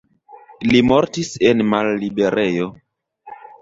[0.71, 2.71] Li mortis en la malliberejo.